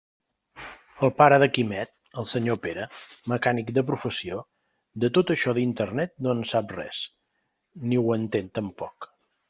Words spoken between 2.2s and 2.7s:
el senyor